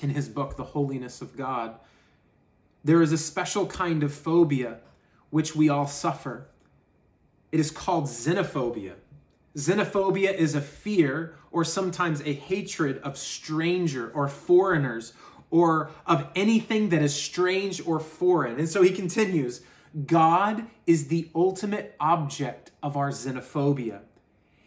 [0.00, 1.76] in his book, The Holiness of God.
[2.84, 4.78] There is a special kind of phobia
[5.30, 6.46] which we all suffer.
[7.52, 8.94] It is called xenophobia.
[9.56, 15.12] Xenophobia is a fear or sometimes a hatred of stranger or foreigners
[15.50, 18.58] or of anything that is strange or foreign.
[18.58, 19.62] And so he continues
[20.06, 24.02] God is the ultimate object of our xenophobia.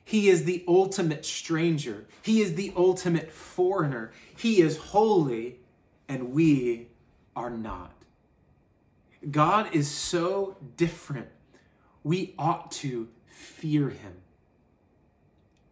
[0.04, 2.06] He is the ultimate stranger.
[2.22, 4.12] He is the ultimate foreigner.
[4.36, 5.60] He is holy,
[6.10, 6.89] and we
[7.38, 7.93] are not.
[9.32, 11.30] God is so different.
[12.04, 14.23] We ought to fear him.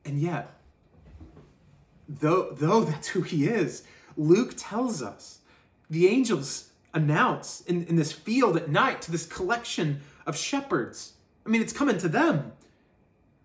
[0.05, 0.51] And yet,
[2.07, 3.83] though, though that's who he is,
[4.17, 5.39] Luke tells us
[5.89, 11.13] the angels announce in, in this field at night to this collection of shepherds.
[11.45, 12.51] I mean, it's coming to them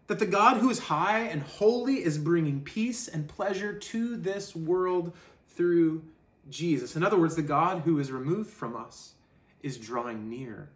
[0.07, 4.55] that the God who is high and holy is bringing peace and pleasure to this
[4.55, 5.13] world
[5.49, 6.05] through
[6.49, 6.95] Jesus.
[6.95, 9.15] In other words, the God who is removed from us
[9.63, 10.69] is drawing near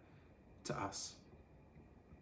[0.65, 1.13] to us.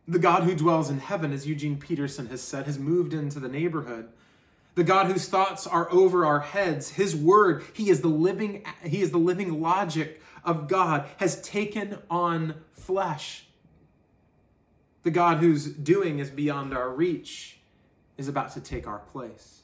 [0.10, 3.48] The God who dwells in heaven, as Eugene Peterson has said, has moved into the
[3.48, 4.10] neighborhood.
[4.74, 9.02] The God whose thoughts are over our heads, his word, he is the living he
[9.02, 13.46] is the living logic of God has taken on flesh.
[15.04, 17.60] The God whose doing is beyond our reach
[18.18, 19.62] is about to take our place.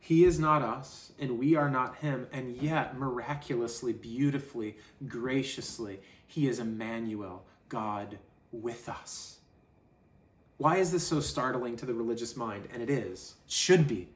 [0.00, 6.48] He is not us, and we are not him, and yet, miraculously, beautifully, graciously, he
[6.48, 8.18] is Emmanuel, God
[8.52, 9.38] with us.
[10.56, 12.68] Why is this so startling to the religious mind?
[12.72, 14.08] And it is, should be.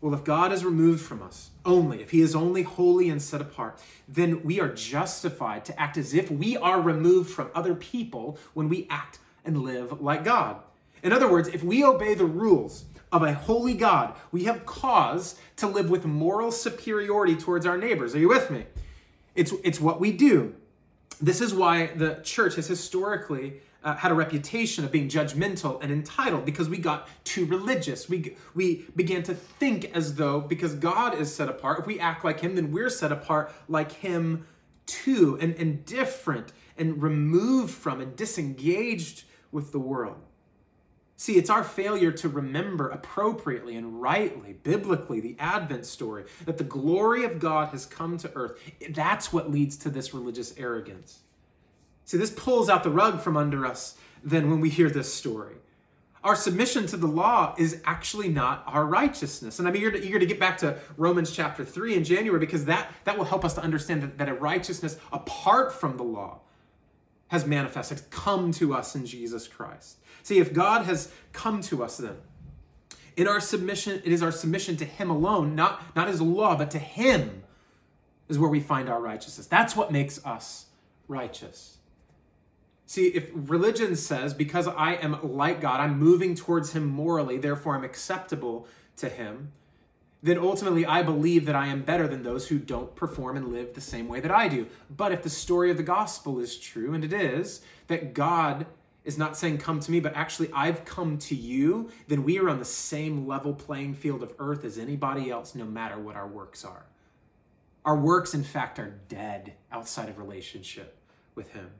[0.00, 3.40] Well, if God is removed from us only, if he is only holy and set
[3.40, 8.36] apart, then we are justified to act as if we are removed from other people
[8.54, 10.56] when we act and live like God.
[11.04, 15.36] In other words, if we obey the rules of a holy God, we have cause
[15.56, 18.14] to live with moral superiority towards our neighbors.
[18.14, 18.64] Are you with me?
[19.34, 20.54] It's, it's what we do.
[21.22, 25.92] This is why the church has historically uh, had a reputation of being judgmental and
[25.92, 28.08] entitled because we got too religious.
[28.08, 32.24] We, we began to think as though because God is set apart, if we act
[32.24, 34.48] like Him, then we're set apart like Him
[34.86, 40.18] too, and, and different and removed from and disengaged with the world.
[41.22, 46.64] See, it's our failure to remember appropriately and rightly, biblically, the Advent story, that the
[46.64, 48.58] glory of God has come to earth.
[48.90, 51.20] That's what leads to this religious arrogance.
[52.06, 55.54] See, this pulls out the rug from under us then when we hear this story.
[56.24, 59.60] Our submission to the law is actually not our righteousness.
[59.60, 62.64] And I'm eager to, eager to get back to Romans chapter 3 in January because
[62.64, 66.40] that, that will help us to understand that, that a righteousness apart from the law
[67.32, 69.96] has manifested, come to us in Jesus Christ.
[70.22, 72.16] See, if God has come to us then,
[73.16, 76.70] in our submission, it is our submission to Him alone, not, not His law, but
[76.72, 77.42] to Him
[78.28, 79.46] is where we find our righteousness.
[79.46, 80.66] That's what makes us
[81.08, 81.78] righteous.
[82.84, 87.74] See, if religion says, because I am like God, I'm moving towards Him morally, therefore
[87.74, 88.68] I'm acceptable
[88.98, 89.52] to Him,
[90.22, 93.74] then ultimately I believe that I am better than those who don't perform and live
[93.74, 94.66] the same way that I do.
[94.88, 98.66] But if the story of the gospel is true, and it is, that God
[99.04, 102.48] is not saying, Come to me, but actually, I've come to you, then we are
[102.48, 106.28] on the same level playing field of earth as anybody else, no matter what our
[106.28, 106.86] works are.
[107.84, 110.96] Our works, in fact, are dead outside of relationship
[111.34, 111.70] with Him.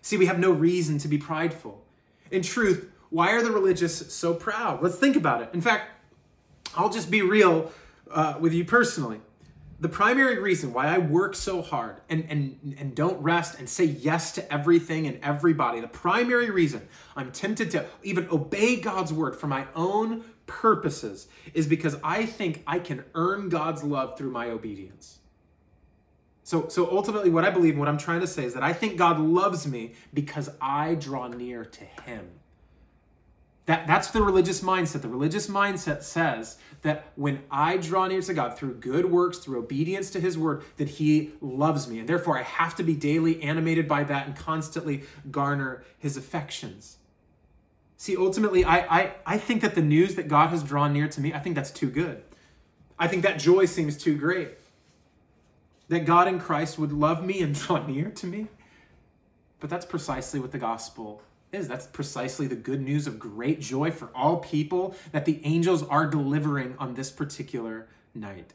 [0.00, 1.84] See, we have no reason to be prideful.
[2.30, 4.82] In truth, why are the religious so proud?
[4.82, 5.50] Let's think about it.
[5.52, 5.90] In fact,
[6.74, 7.70] I'll just be real
[8.12, 9.20] uh, with you personally.
[9.80, 13.84] The primary reason why I work so hard and, and, and don't rest and say
[13.84, 19.34] yes to everything and everybody, the primary reason I'm tempted to even obey God's word
[19.34, 24.50] for my own purposes is because I think I can earn God's love through my
[24.50, 25.18] obedience.
[26.44, 28.72] So, so ultimately, what I believe, and what I'm trying to say is that I
[28.72, 32.28] think God loves me because I draw near to Him.
[33.66, 35.02] That, that's the religious mindset.
[35.02, 39.58] The religious mindset says that when I draw near to God through good works, through
[39.60, 42.00] obedience to His word, that He loves me.
[42.00, 46.96] And therefore, I have to be daily animated by that and constantly garner His affections.
[47.96, 51.20] See, ultimately, I, I, I think that the news that God has drawn near to
[51.20, 52.20] me, I think that's too good.
[52.98, 54.58] I think that joy seems too great
[55.88, 58.48] that God in Christ would love me and draw near to me.
[59.60, 61.68] But that's precisely what the gospel is.
[61.68, 66.06] That's precisely the good news of great joy for all people that the angels are
[66.06, 68.54] delivering on this particular night.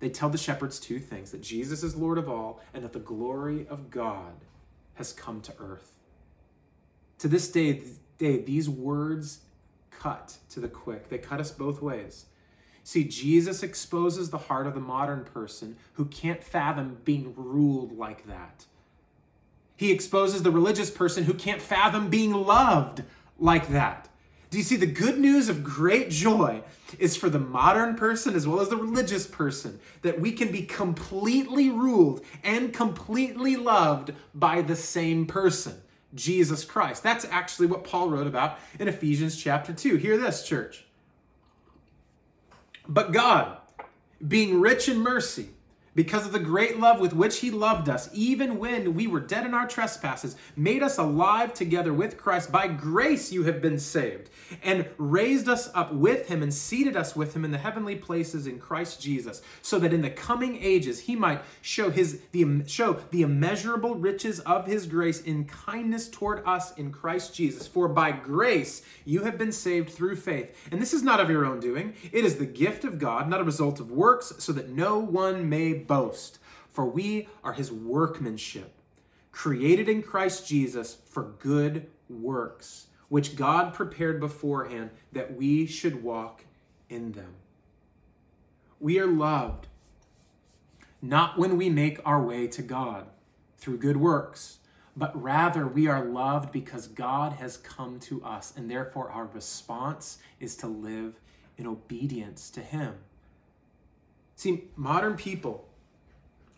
[0.00, 2.98] They tell the shepherds two things that Jesus is Lord of all and that the
[2.98, 4.34] glory of God
[4.94, 5.92] has come to earth.
[7.18, 7.82] To this day,
[8.18, 9.42] day these words
[9.90, 11.08] cut to the quick.
[11.08, 12.26] They cut us both ways.
[12.82, 18.26] See, Jesus exposes the heart of the modern person who can't fathom being ruled like
[18.26, 18.66] that.
[19.76, 23.02] He exposes the religious person who can't fathom being loved
[23.38, 24.08] like that.
[24.50, 26.62] Do you see the good news of great joy
[26.98, 30.62] is for the modern person as well as the religious person that we can be
[30.62, 35.80] completely ruled and completely loved by the same person,
[36.14, 37.02] Jesus Christ.
[37.02, 39.96] That's actually what Paul wrote about in Ephesians chapter 2.
[39.96, 40.84] Hear this, church.
[42.86, 43.56] But God,
[44.26, 45.48] being rich in mercy,
[45.94, 49.44] because of the great love with which he loved us, even when we were dead
[49.44, 52.50] in our trespasses, made us alive together with Christ.
[52.50, 54.30] By grace you have been saved,
[54.62, 58.46] and raised us up with him and seated us with him in the heavenly places
[58.46, 62.98] in Christ Jesus, so that in the coming ages he might show his the show
[63.10, 67.66] the immeasurable riches of his grace in kindness toward us in Christ Jesus.
[67.66, 70.56] For by grace you have been saved through faith.
[70.70, 73.40] And this is not of your own doing, it is the gift of God, not
[73.40, 76.38] a result of works, so that no one may boast,
[76.70, 78.72] for we are his workmanship,
[79.30, 86.44] created in Christ Jesus for good works, which God prepared beforehand that we should walk
[86.88, 87.34] in them.
[88.80, 89.68] We are loved
[91.02, 93.06] not when we make our way to God
[93.58, 94.58] through good works,
[94.96, 100.18] but rather we are loved because God has come to us, and therefore our response
[100.38, 101.14] is to live
[101.58, 102.94] in obedience to Him.
[104.36, 105.68] See, modern people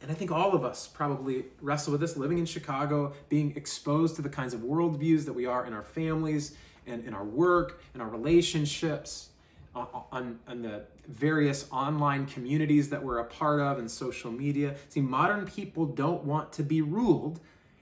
[0.05, 4.17] and I think all of us probably wrestle with this living in Chicago, being exposed
[4.17, 6.55] to the kinds of worldviews that we are in our families
[6.87, 9.31] and in our work, in our relationships,
[9.75, 14.75] on, on the various online communities that we're a part of and social media.
[14.91, 17.41] See, modern people don't want to be ruled,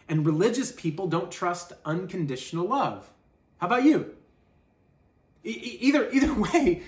[0.09, 3.11] and religious people don't trust unconditional love.
[3.59, 4.15] How about you?
[5.45, 6.83] E- either, either way,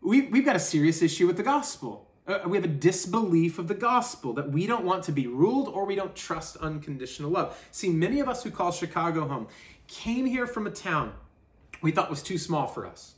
[0.00, 2.09] we, we've got a serious issue with the gospel.
[2.30, 5.66] Uh, we have a disbelief of the gospel that we don't want to be ruled
[5.66, 7.58] or we don't trust unconditional love.
[7.72, 9.48] See, many of us who call Chicago home
[9.88, 11.12] came here from a town
[11.82, 13.14] we thought was too small for us.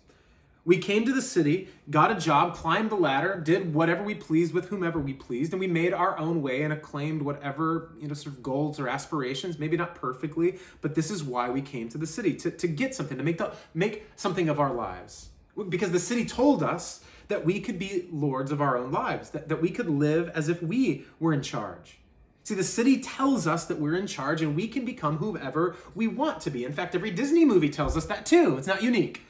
[0.65, 4.55] We came to the city, got a job, climbed the ladder, did whatever we pleased
[4.55, 8.15] with whomever we pleased, and we made our own way and acclaimed whatever, you know,
[8.15, 11.99] sort of goals or aspirations, maybe not perfectly, but this is why we came to
[11.99, 15.31] the city, to, to get something, to make the make something of our lives.
[15.69, 19.49] Because the city told us that we could be lords of our own lives, that,
[19.49, 21.99] that we could live as if we were in charge.
[22.45, 26.09] See, the city tells us that we're in charge and we can become whoever we
[26.09, 26.65] want to be.
[26.65, 28.57] In fact, every Disney movie tells us that too.
[28.59, 29.23] It's not unique.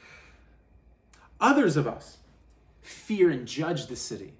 [1.39, 2.17] Others of us
[2.81, 4.33] fear and judge the city.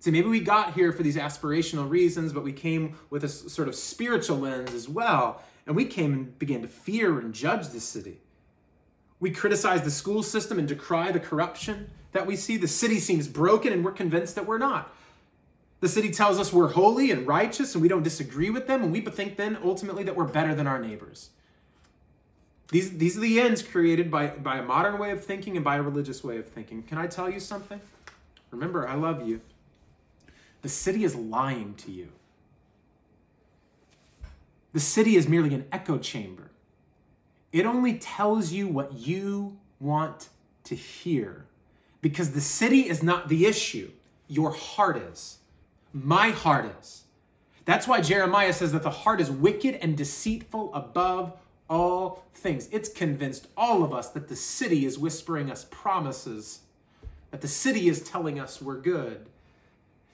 [0.00, 3.68] See, maybe we got here for these aspirational reasons, but we came with a sort
[3.68, 5.42] of spiritual lens as well.
[5.66, 8.20] And we came and began to fear and judge the city.
[9.18, 12.56] We criticize the school system and decry the corruption that we see.
[12.56, 14.92] The city seems broken and we're convinced that we're not.
[15.80, 18.90] The city tells us we're holy and righteous and we don't disagree with them, and
[18.90, 21.30] we think then ultimately that we're better than our neighbors.
[22.68, 25.76] These, these are the ends created by, by a modern way of thinking and by
[25.76, 26.82] a religious way of thinking.
[26.82, 27.80] Can I tell you something?
[28.50, 29.40] Remember, I love you.
[30.62, 32.08] The city is lying to you.
[34.72, 36.50] The city is merely an echo chamber.
[37.52, 40.30] It only tells you what you want
[40.64, 41.44] to hear
[42.06, 43.90] because the city is not the issue,
[44.28, 45.38] your heart is.
[45.92, 47.02] My heart is.
[47.64, 51.32] That's why Jeremiah says that the heart is wicked and deceitful above
[51.68, 52.68] all things.
[52.70, 56.60] It's convinced all of us that the city is whispering us promises,
[57.32, 59.26] that the city is telling us we're good.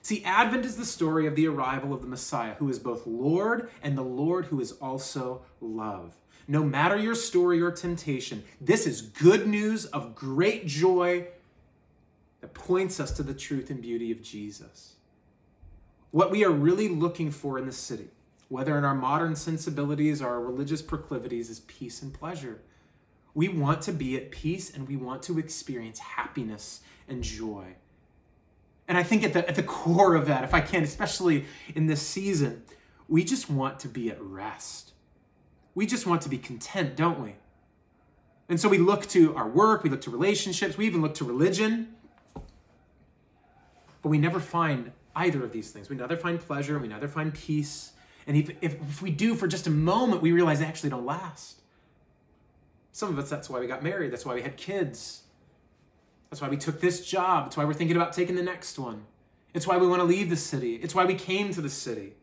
[0.01, 3.69] See, Advent is the story of the arrival of the Messiah, who is both Lord
[3.83, 6.15] and the Lord who is also love.
[6.47, 11.27] No matter your story or temptation, this is good news of great joy
[12.43, 14.95] that points us to the truth and beauty of Jesus.
[16.11, 18.09] What we are really looking for in the city,
[18.49, 22.59] whether in our modern sensibilities or our religious proclivities, is peace and pleasure.
[23.33, 27.75] We want to be at peace and we want to experience happiness and joy.
[28.89, 31.87] And I think at the, at the core of that, if I can, especially in
[31.87, 32.63] this season,
[33.07, 34.91] we just want to be at rest.
[35.75, 37.35] We just want to be content, don't we?
[38.49, 41.23] And so we look to our work, we look to relationships, we even look to
[41.23, 41.95] religion
[44.03, 45.89] but we never find either of these things.
[45.89, 47.93] We neither find pleasure, we neither find peace.
[48.27, 51.05] And if, if, if we do for just a moment, we realize they actually don't
[51.05, 51.61] last.
[52.91, 55.23] Some of us, that's why we got married, that's why we had kids.
[56.29, 57.47] That's why we took this job.
[57.47, 59.05] It's why we're thinking about taking the next one.
[59.53, 60.75] It's why we want to leave the city.
[60.75, 62.13] It's why we came to the city.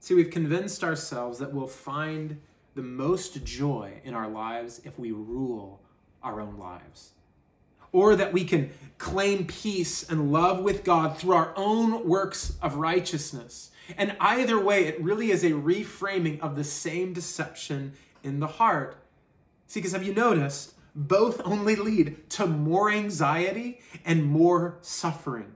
[0.00, 2.40] See, we've convinced ourselves that we'll find
[2.74, 5.80] the most joy in our lives if we rule
[6.22, 7.12] our own lives
[7.92, 12.76] or that we can claim peace and love with God through our own works of
[12.76, 13.70] righteousness.
[13.96, 18.96] And either way, it really is a reframing of the same deception in the heart.
[19.66, 20.74] See, because have you noticed?
[20.94, 25.52] Both only lead to more anxiety and more suffering.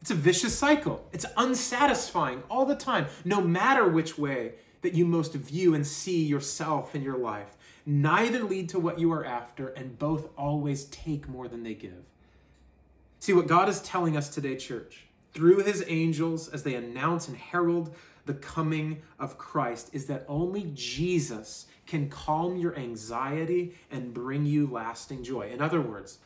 [0.00, 1.06] It's a vicious cycle.
[1.12, 6.24] It's unsatisfying all the time, no matter which way that you most view and see
[6.24, 7.53] yourself in your life.
[7.86, 12.04] Neither lead to what you are after, and both always take more than they give.
[13.18, 17.36] See, what God is telling us today, church, through his angels as they announce and
[17.36, 17.94] herald
[18.26, 24.66] the coming of Christ is that only Jesus can calm your anxiety and bring you
[24.66, 25.50] lasting joy.
[25.50, 26.18] In other words,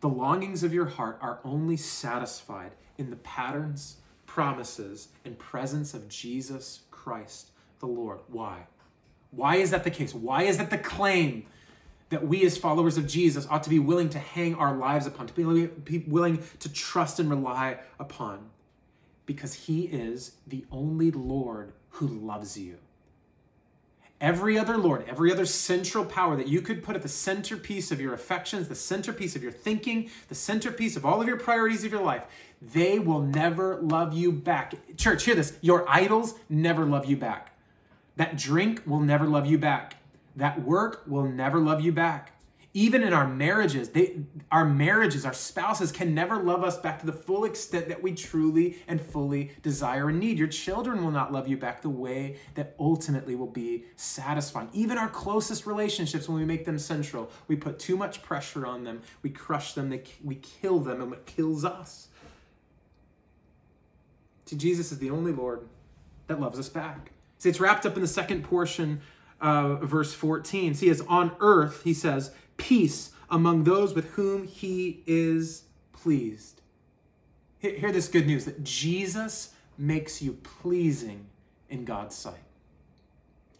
[0.00, 6.08] the longings of your heart are only satisfied in the patterns, promises, and presence of
[6.08, 8.18] Jesus Christ the Lord.
[8.28, 8.66] Why?
[9.34, 10.14] Why is that the case?
[10.14, 11.46] Why is that the claim
[12.10, 15.26] that we as followers of Jesus ought to be willing to hang our lives upon,
[15.28, 18.50] to be willing to trust and rely upon?
[19.26, 22.78] Because he is the only Lord who loves you.
[24.20, 28.00] Every other Lord, every other central power that you could put at the centerpiece of
[28.00, 31.92] your affections, the centerpiece of your thinking, the centerpiece of all of your priorities of
[31.92, 32.22] your life,
[32.62, 34.74] they will never love you back.
[34.96, 37.53] Church, hear this your idols never love you back.
[38.16, 39.96] That drink will never love you back.
[40.36, 42.30] That work will never love you back.
[42.76, 44.16] Even in our marriages, they,
[44.50, 48.12] our marriages, our spouses can never love us back to the full extent that we
[48.12, 50.40] truly and fully desire and need.
[50.40, 54.68] Your children will not love you back the way that ultimately will be satisfying.
[54.72, 58.82] Even our closest relationships, when we make them central, we put too much pressure on
[58.82, 62.08] them, we crush them, they, we kill them, and what kills us.
[64.46, 65.60] See, Jesus is the only Lord
[66.26, 67.12] that loves us back.
[67.38, 69.00] See, it's wrapped up in the second portion
[69.40, 70.74] uh, verse 14.
[70.74, 76.62] See, as on earth, he says, peace among those with whom he is pleased.
[77.58, 81.26] Hear this good news that Jesus makes you pleasing
[81.68, 82.42] in God's sight.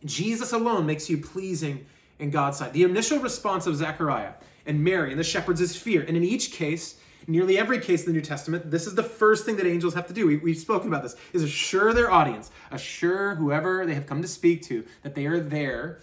[0.05, 1.87] Jesus alone makes you pleasing
[2.19, 2.73] in God's sight.
[2.73, 4.35] The initial response of Zechariah
[4.67, 6.03] and Mary and the shepherds is fear.
[6.03, 9.45] And in each case, nearly every case in the New Testament, this is the first
[9.45, 10.27] thing that angels have to do.
[10.27, 14.29] We, have spoken about this, is assure their audience, assure whoever they have come to
[14.29, 16.01] speak to that they are there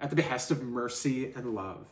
[0.00, 1.86] at the behest of mercy and love.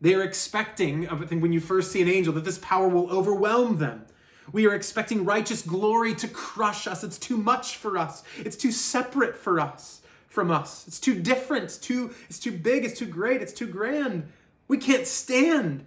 [0.00, 3.10] They are expecting, I think when you first see an angel, that this power will
[3.10, 4.06] overwhelm them.
[4.52, 7.04] We are expecting righteous glory to crush us.
[7.04, 8.22] It's too much for us.
[8.38, 10.86] It's too separate for us from us.
[10.88, 11.64] It's too different.
[11.64, 12.84] It's too, it's too big.
[12.84, 13.42] It's too great.
[13.42, 14.32] It's too grand.
[14.66, 15.84] We can't stand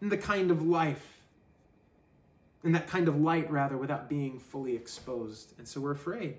[0.00, 1.15] in the kind of life
[2.66, 5.54] in that kind of light, rather, without being fully exposed.
[5.58, 6.36] And so we're afraid.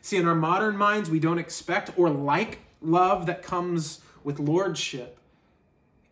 [0.00, 5.18] See, in our modern minds, we don't expect or like love that comes with lordship.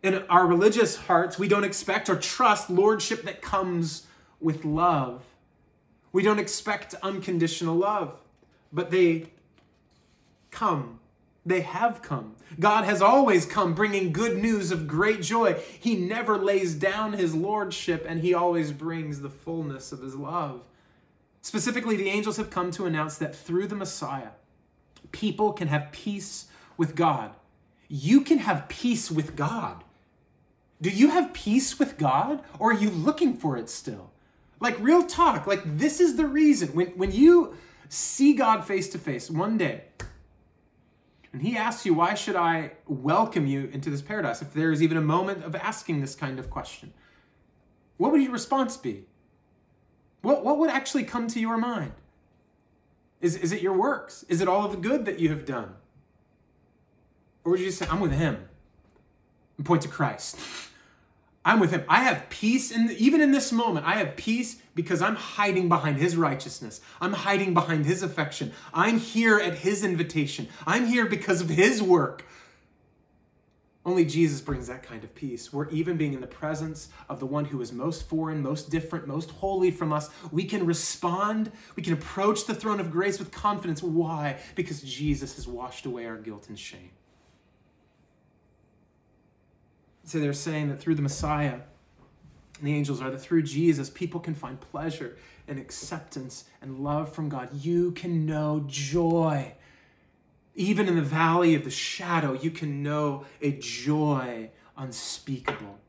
[0.03, 4.05] In our religious hearts, we don't expect or trust lordship that comes
[4.39, 5.23] with love.
[6.11, 8.19] We don't expect unconditional love,
[8.71, 9.31] but they
[10.51, 10.99] come
[11.45, 12.35] they have come.
[12.59, 15.53] God has always come bringing good news of great joy.
[15.79, 20.61] He never lays down his lordship and he always brings the fullness of his love.
[21.41, 24.29] Specifically, the angels have come to announce that through the Messiah,
[25.11, 27.35] people can have peace with God.
[27.87, 29.83] You can have peace with God.
[30.81, 34.11] Do you have peace with God or are you looking for it still?
[34.59, 36.69] Like, real talk, like, this is the reason.
[36.69, 37.55] When, when you
[37.89, 39.83] see God face to face one day,
[41.35, 44.41] and he asks you, Why should I welcome you into this paradise?
[44.41, 46.93] If there is even a moment of asking this kind of question,
[47.97, 49.03] what would your response be?
[50.21, 51.91] What, what would actually come to your mind?
[53.19, 54.23] Is, is it your works?
[54.29, 55.73] Is it all of the good that you have done?
[57.43, 58.47] Or would you just say, I'm with him
[59.57, 60.39] and point to Christ?
[61.45, 61.83] I'm with him.
[61.87, 63.85] I have peace in the, even in this moment.
[63.85, 66.81] I have peace because I'm hiding behind his righteousness.
[66.99, 68.51] I'm hiding behind his affection.
[68.73, 70.47] I'm here at his invitation.
[70.65, 72.25] I'm here because of his work.
[73.85, 75.53] Only Jesus brings that kind of peace.
[75.53, 79.05] We're even being in the presence of the one who is most foreign, most different,
[79.05, 80.09] most holy from us.
[80.31, 83.83] We can respond, we can approach the throne of grace with confidence.
[83.83, 84.39] Why?
[84.55, 86.89] Because Jesus has washed away our guilt and shame.
[90.05, 91.59] So they're saying that through the Messiah,
[92.61, 97.27] the angels are that through Jesus, people can find pleasure and acceptance and love from
[97.27, 97.49] God.
[97.53, 99.53] You can know joy.
[100.55, 105.79] Even in the valley of the shadow, you can know a joy unspeakable.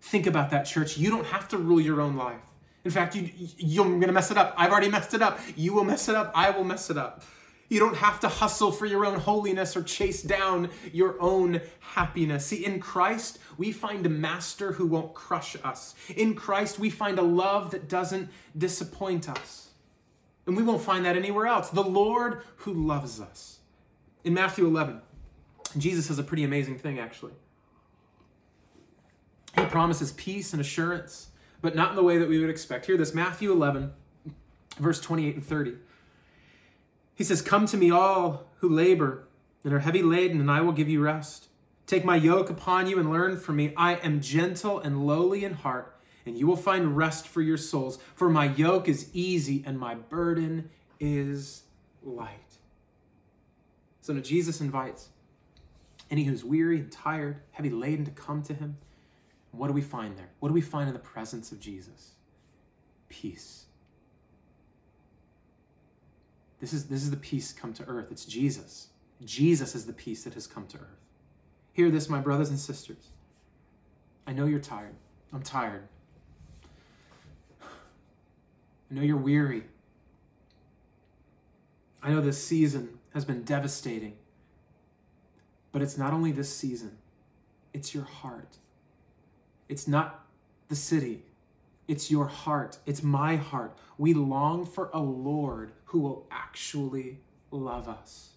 [0.00, 0.98] Think about that, church.
[0.98, 2.40] You don't have to rule your own life.
[2.84, 4.54] In fact, you, you're going to mess it up.
[4.56, 5.38] I've already messed it up.
[5.56, 6.32] You will mess it up.
[6.34, 7.22] I will mess it up.
[7.70, 12.46] You don't have to hustle for your own holiness or chase down your own happiness.
[12.46, 15.94] See, in Christ, we find a master who won't crush us.
[16.16, 19.70] In Christ, we find a love that doesn't disappoint us.
[20.46, 21.70] And we won't find that anywhere else.
[21.70, 23.60] The Lord who loves us.
[24.24, 25.00] In Matthew 11,
[25.78, 27.32] Jesus says a pretty amazing thing, actually.
[29.56, 31.28] He promises peace and assurance,
[31.62, 32.86] but not in the way that we would expect.
[32.86, 33.92] Hear this Matthew 11,
[34.80, 35.74] verse 28 and 30.
[37.20, 39.28] He says, Come to me, all who labor
[39.62, 41.48] and are heavy laden, and I will give you rest.
[41.86, 43.74] Take my yoke upon you and learn from me.
[43.76, 47.98] I am gentle and lowly in heart, and you will find rest for your souls.
[48.14, 51.64] For my yoke is easy and my burden is
[52.02, 52.56] light.
[54.00, 55.10] So now Jesus invites
[56.10, 58.78] any who's weary and tired, heavy laden to come to him.
[59.50, 60.30] What do we find there?
[60.38, 62.12] What do we find in the presence of Jesus?
[63.10, 63.66] Peace.
[66.60, 68.08] This is, this is the peace come to earth.
[68.10, 68.88] It's Jesus.
[69.24, 71.00] Jesus is the peace that has come to earth.
[71.72, 73.08] Hear this, my brothers and sisters.
[74.26, 74.94] I know you're tired.
[75.32, 75.82] I'm tired.
[77.62, 79.64] I know you're weary.
[82.02, 84.16] I know this season has been devastating.
[85.72, 86.98] But it's not only this season,
[87.72, 88.56] it's your heart.
[89.68, 90.26] It's not
[90.68, 91.22] the city,
[91.88, 92.78] it's your heart.
[92.86, 93.76] It's my heart.
[93.98, 97.18] We long for a Lord who will actually
[97.50, 98.30] love us.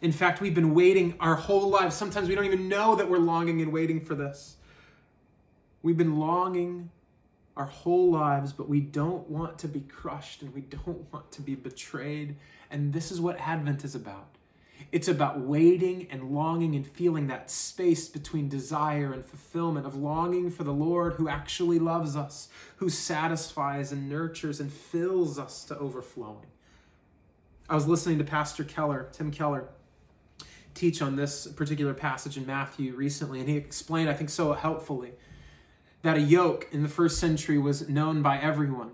[0.00, 1.94] In fact, we've been waiting our whole lives.
[1.94, 4.56] Sometimes we don't even know that we're longing and waiting for this.
[5.82, 6.90] We've been longing
[7.56, 11.40] our whole lives, but we don't want to be crushed and we don't want to
[11.40, 12.34] be betrayed.
[12.68, 14.34] And this is what Advent is about.
[14.90, 20.50] It's about waiting and longing and feeling that space between desire and fulfillment, of longing
[20.50, 25.78] for the Lord who actually loves us, who satisfies and nurtures and fills us to
[25.78, 26.48] overflowing.
[27.72, 29.64] I was listening to Pastor Keller, Tim Keller,
[30.74, 35.12] teach on this particular passage in Matthew recently, and he explained, I think, so helpfully,
[36.02, 38.90] that a yoke in the first century was known by everyone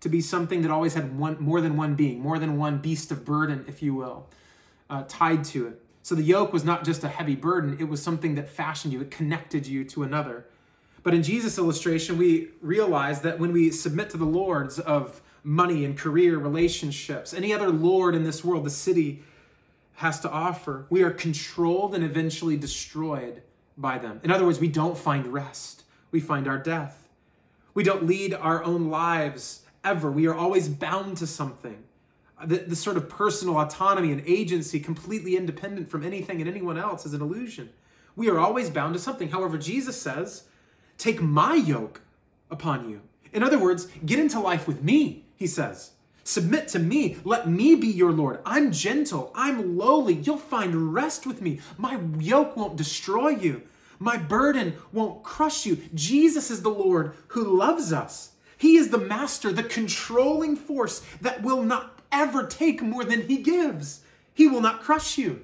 [0.00, 3.12] to be something that always had one more than one being, more than one beast
[3.12, 4.30] of burden, if you will,
[4.88, 5.82] uh, tied to it.
[6.02, 9.02] So the yoke was not just a heavy burden, it was something that fashioned you,
[9.02, 10.46] it connected you to another.
[11.02, 15.84] But in Jesus' illustration, we realize that when we submit to the lords of money
[15.84, 19.22] and career, relationships, any other lord in this world, the city
[19.94, 23.42] has to offer, we are controlled and eventually destroyed
[23.78, 24.20] by them.
[24.24, 27.08] In other words, we don't find rest, we find our death.
[27.74, 30.10] We don't lead our own lives ever.
[30.10, 31.84] We are always bound to something.
[32.40, 36.78] Uh, the, the sort of personal autonomy and agency, completely independent from anything and anyone
[36.78, 37.68] else, is an illusion.
[38.16, 39.28] We are always bound to something.
[39.28, 40.44] However, Jesus says,
[40.96, 42.00] Take my yoke
[42.50, 43.02] upon you.
[43.34, 45.92] In other words, get into life with me, he says.
[46.24, 47.18] Submit to me.
[47.24, 48.40] Let me be your Lord.
[48.44, 49.30] I'm gentle.
[49.34, 50.14] I'm lowly.
[50.14, 51.60] You'll find rest with me.
[51.78, 53.62] My yoke won't destroy you.
[54.00, 55.78] My burden won't crush you.
[55.94, 58.32] Jesus is the Lord who loves us.
[58.58, 63.38] He is the master, the controlling force that will not ever take more than he
[63.38, 64.00] gives.
[64.34, 65.42] He will not crush you.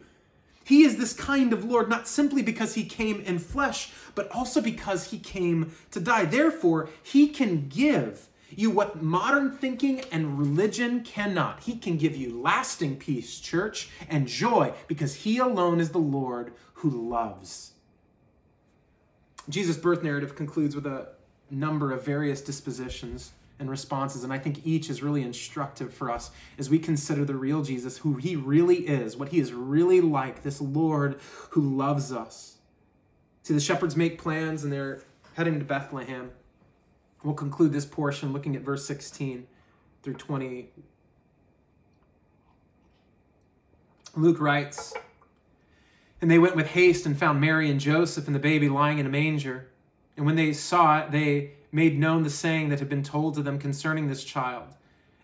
[0.64, 4.60] He is this kind of Lord, not simply because he came in flesh, but also
[4.60, 6.24] because he came to die.
[6.24, 8.28] Therefore, he can give
[8.58, 11.60] you what modern thinking and religion cannot.
[11.60, 16.52] He can give you lasting peace, church, and joy because He alone is the Lord
[16.74, 17.72] who loves.
[19.48, 21.08] Jesus' birth narrative concludes with a
[21.50, 26.30] number of various dispositions and responses, and I think each is really instructive for us
[26.58, 30.42] as we consider the real Jesus, who He really is, what He is really like,
[30.42, 32.56] this Lord who loves us.
[33.44, 35.02] See, the shepherds make plans and they're
[35.34, 36.30] heading to Bethlehem.
[37.24, 39.46] We'll conclude this portion looking at verse 16
[40.02, 40.70] through 20.
[44.16, 44.92] Luke writes,
[46.20, 49.06] And they went with haste and found Mary and Joseph and the baby lying in
[49.06, 49.68] a manger.
[50.16, 53.42] And when they saw it, they made known the saying that had been told to
[53.42, 54.74] them concerning this child.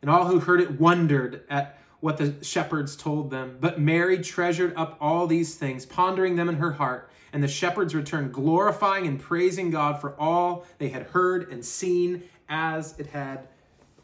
[0.01, 3.59] And all who heard it wondered at what the shepherds told them.
[3.61, 7.11] But Mary treasured up all these things, pondering them in her heart.
[7.33, 12.25] And the shepherds returned, glorifying and praising God for all they had heard and seen
[12.49, 13.49] as it had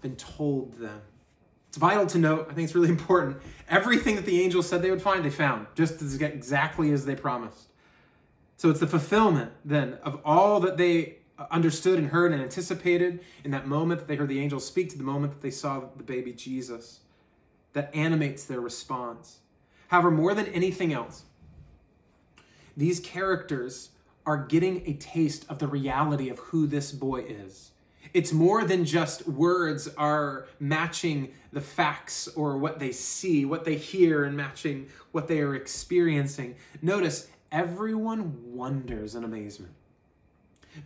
[0.02, 1.00] been told them.
[1.68, 3.38] It's vital to note, I think it's really important.
[3.68, 7.16] Everything that the angels said they would find, they found, just as exactly as they
[7.16, 7.68] promised.
[8.56, 11.16] So it's the fulfillment then of all that they
[11.50, 14.98] understood and heard and anticipated in that moment that they heard the angels speak to
[14.98, 17.00] the moment that they saw the baby Jesus
[17.72, 19.38] that animates their response.
[19.88, 21.24] However, more than anything else,
[22.76, 23.90] these characters
[24.26, 27.70] are getting a taste of the reality of who this boy is.
[28.12, 33.76] It's more than just words are matching the facts or what they see, what they
[33.76, 36.54] hear, and matching what they are experiencing.
[36.80, 39.72] Notice, everyone wonders in amazement.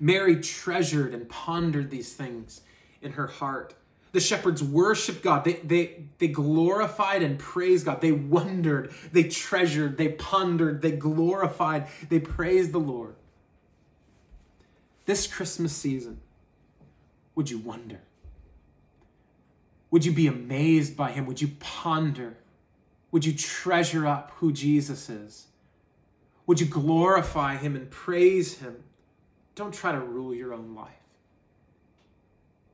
[0.01, 2.61] Mary treasured and pondered these things
[3.03, 3.74] in her heart.
[4.13, 5.45] The shepherds worshiped God.
[5.45, 8.01] They, they, they glorified and praised God.
[8.01, 13.15] They wondered, they treasured, they pondered, they glorified, they praised the Lord.
[15.05, 16.21] This Christmas season,
[17.35, 18.01] would you wonder?
[19.91, 21.27] Would you be amazed by him?
[21.27, 22.37] Would you ponder?
[23.11, 25.47] Would you treasure up who Jesus is?
[26.47, 28.85] Would you glorify him and praise him?
[29.55, 30.98] Don't try to rule your own life.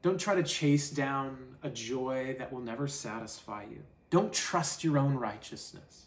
[0.04, 3.80] Don't try to chase down a joy that will never satisfy you.
[4.10, 6.04] Don't trust your own righteousness.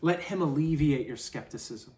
[0.00, 1.92] Let Him alleviate your skepticism.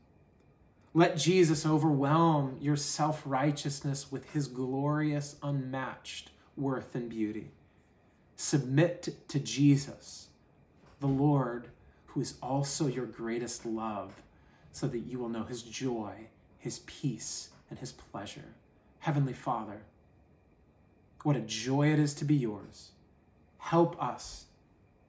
[0.92, 7.52] Let Jesus overwhelm your self righteousness with His glorious, unmatched worth and beauty.
[8.36, 10.28] Submit to Jesus,
[11.00, 11.68] the Lord,
[12.08, 14.12] who is also your greatest love,
[14.72, 16.28] so that you will know His joy,
[16.58, 18.54] His peace, and His pleasure.
[18.98, 19.80] Heavenly Father,
[21.28, 22.92] what a joy it is to be yours.
[23.58, 24.46] Help us,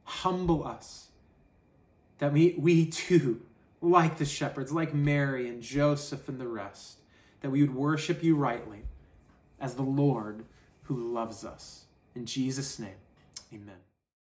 [0.03, 1.07] humble us,
[2.17, 3.39] that we, we too,
[3.81, 6.97] like the shepherds, like Mary and Joseph and the rest,
[7.39, 8.81] that we would worship you rightly
[9.61, 10.43] as the Lord
[10.83, 11.85] who loves us.
[12.13, 12.99] In Jesus' name,
[13.53, 13.88] amen.